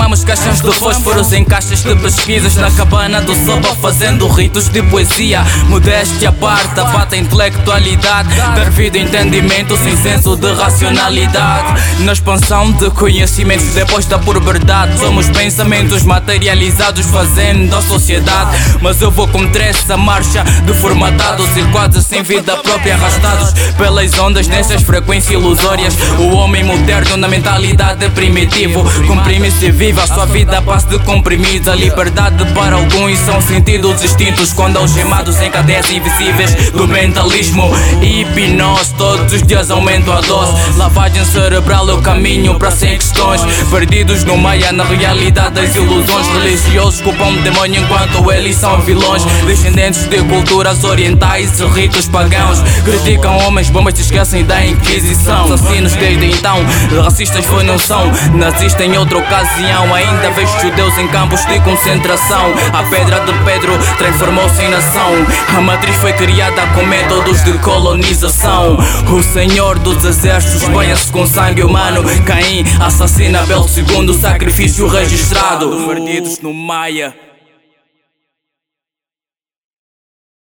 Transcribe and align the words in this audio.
Transformamos 0.00 0.24
caixas 0.24 0.60
de 0.62 0.72
fósforos 0.72 1.32
em 1.34 1.44
caixas 1.44 1.82
de 1.82 1.94
pesquisas 1.96 2.56
Na 2.56 2.70
cabana 2.70 3.20
do 3.20 3.34
sopa 3.44 3.76
fazendo 3.76 4.26
ritos 4.28 4.68
de 4.68 4.82
poesia. 4.84 5.44
Modéstia 5.68 6.32
parte, 6.32 6.80
a 6.80 7.16
intelectualidade 7.18 8.30
Perfeito 8.54 8.96
entendimento 8.96 9.76
sem 9.76 9.94
senso 9.98 10.36
de 10.36 10.54
racionalidade. 10.54 11.82
Na 12.00 12.12
expansão 12.12 12.72
de 12.72 12.88
conhecimentos 12.90 13.74
depois 13.74 14.06
da 14.06 14.18
puberdade 14.18 14.98
Somos 14.98 15.28
pensamentos 15.28 16.02
materializados 16.02 17.04
fazendo 17.04 17.76
a 17.76 17.82
sociedade. 17.82 18.56
Mas 18.80 19.02
eu 19.02 19.10
vou 19.10 19.28
contra 19.28 19.64
essa 19.64 19.98
marcha 19.98 20.42
deformatados 20.64 21.54
E 21.58 21.62
quase 21.72 22.02
sem 22.02 22.22
vida 22.22 22.56
própria 22.56 22.94
arrastados 22.94 23.52
Pelas 23.76 24.18
ondas 24.18 24.48
nessas 24.48 24.82
frequências 24.82 25.32
ilusórias. 25.32 25.94
O 26.18 26.36
homem 26.36 26.64
moderno 26.64 27.18
na 27.18 27.28
mentalidade 27.28 28.08
primitivo 28.10 28.82
Comprime 29.06 29.50
se 29.50 29.70
vive 29.90 30.00
a 30.00 30.06
sua 30.06 30.26
vida 30.26 30.58
a 30.58 30.62
passo 30.62 30.86
de 30.86 30.98
comprimidos. 31.00 31.66
A 31.66 31.74
liberdade 31.74 32.44
para 32.52 32.76
alguns 32.76 33.18
são 33.18 33.40
sentidos 33.40 34.00
distintos 34.00 34.52
Quando 34.52 34.76
algemados 34.76 35.40
em 35.40 35.50
cadeias 35.50 35.90
invisíveis 35.90 36.70
do 36.70 36.86
mentalismo 36.86 37.68
e 38.00 38.22
hipnose. 38.22 38.94
Todos 38.94 39.32
os 39.32 39.42
dias 39.42 39.70
aumento 39.70 40.12
a 40.12 40.20
dose. 40.20 40.52
Lavagem 40.76 41.24
cerebral 41.24 41.88
é 41.90 41.94
o 41.94 42.02
caminho 42.02 42.54
para 42.56 42.70
sem 42.70 42.96
questões. 42.96 43.40
Perdidos 43.70 44.22
no 44.24 44.36
maia 44.36 44.70
na 44.72 44.84
realidade 44.84 45.54
das 45.54 45.74
ilusões. 45.74 46.26
Religiosos 46.28 47.00
culpam 47.00 47.30
o 47.30 47.42
demônio 47.42 47.82
enquanto 47.82 48.30
eles 48.30 48.56
são 48.56 48.80
vilões. 48.82 49.24
Descendentes 49.46 50.06
de 50.06 50.22
culturas 50.24 50.84
orientais 50.84 51.58
e 51.58 51.64
ritos 51.66 52.06
pagãos. 52.06 52.60
Criticam 52.84 53.36
homens 53.38 53.70
bombas 53.70 53.94
se 53.94 54.02
esquecem 54.02 54.44
da 54.44 54.64
Inquisição. 54.64 55.44
Assassinos 55.52 55.94
desde 55.94 56.26
então, 56.26 56.58
racistas 57.02 57.44
foi 57.46 57.64
não 57.64 57.78
são. 57.78 58.10
Nazistas 58.34 58.86
em 58.86 58.96
outro 58.96 59.20
caso 59.22 59.50
Ainda 59.70 60.30
vejo 60.30 60.58
judeus 60.60 60.96
em 60.98 61.06
campos 61.08 61.44
de 61.46 61.60
concentração. 61.60 62.52
A 62.72 62.82
pedra 62.90 63.20
de 63.20 63.32
Pedro 63.44 63.72
transformou-se 63.98 64.62
em 64.62 64.68
nação. 64.68 65.12
A 65.56 65.60
matriz 65.60 65.96
foi 65.96 66.12
criada 66.12 66.66
com 66.74 66.84
métodos 66.84 67.42
de 67.44 67.52
colonização. 67.58 68.76
O 69.10 69.22
senhor 69.22 69.78
dos 69.78 70.04
exércitos 70.04 70.68
banha-se 70.68 71.12
com 71.12 71.26
sangue 71.26 71.62
humano. 71.62 72.02
Caim 72.26 72.64
assassina 72.80 73.42
Bel 73.46 73.66
segundo 73.68 74.12
sacrifício 74.14 74.86
registrado. 74.88 75.86
Perdidos 75.86 76.40
no 76.40 76.52
Maia 76.52 77.29